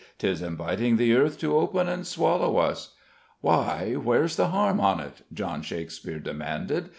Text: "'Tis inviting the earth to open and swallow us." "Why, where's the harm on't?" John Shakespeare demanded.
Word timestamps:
"'Tis 0.17 0.41
inviting 0.41 0.97
the 0.97 1.13
earth 1.13 1.37
to 1.37 1.55
open 1.55 1.87
and 1.87 2.07
swallow 2.07 2.57
us." 2.57 2.95
"Why, 3.41 3.93
where's 3.93 4.35
the 4.35 4.47
harm 4.47 4.79
on't?" 4.79 5.21
John 5.31 5.61
Shakespeare 5.61 6.17
demanded. 6.17 6.89